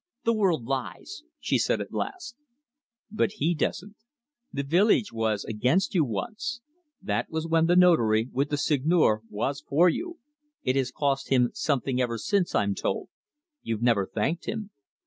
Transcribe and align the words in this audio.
"The 0.25 0.33
world 0.33 0.65
lies!" 0.65 1.21
she 1.39 1.59
said 1.59 1.79
at 1.79 1.93
last. 1.93 2.35
"But 3.11 3.33
he 3.33 3.53
doesn't. 3.53 3.97
The 4.51 4.63
village 4.63 5.13
was 5.13 5.45
against 5.45 5.93
you 5.93 6.03
once. 6.03 6.61
That 7.03 7.29
was 7.29 7.47
when 7.47 7.67
the 7.67 7.75
Notary, 7.75 8.27
with 8.31 8.49
the 8.49 8.57
Seigneur, 8.57 9.21
was 9.29 9.61
for 9.61 9.89
you 9.89 10.17
it 10.63 10.75
has 10.75 10.89
cost 10.89 11.29
him 11.29 11.51
something 11.53 12.01
ever 12.01 12.17
since, 12.17 12.55
I'm 12.55 12.73
told. 12.73 13.09
You've 13.61 13.83
never 13.83 14.07
thanked 14.07 14.45
him." 14.45 14.71